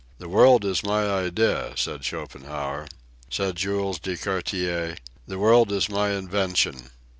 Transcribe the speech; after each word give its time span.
"The 0.17 0.27
world 0.27 0.65
is 0.65 0.83
my 0.83 1.07
idea," 1.07 1.73
said 1.77 2.03
Schopenhauer. 2.03 2.87
Said 3.29 3.55
Jules 3.57 3.99
de 3.99 4.15
Gaultier, 4.17 4.97
"The 5.27 5.37
world 5.37 5.71
is 5.71 5.89
my 5.89 6.09
invention." 6.09 6.89